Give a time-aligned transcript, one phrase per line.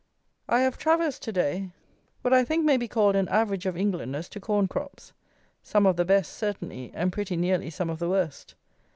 [0.49, 1.73] I have traversed to day
[2.23, 5.13] what I think may be called an average of England as to corn crops.
[5.61, 8.55] Some of the best, certainly; and pretty nearly some of the worst.